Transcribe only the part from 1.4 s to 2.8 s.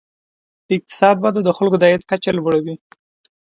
د خلکو د عاید کچه لوړوي.